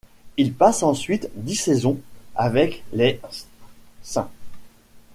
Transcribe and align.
Il 0.35 0.51
passe 0.55 0.81
ensuite 0.81 1.29
dix 1.35 1.53
saisons 1.57 1.99
avec 2.33 2.83
les 2.91 3.21
St. 4.01 4.21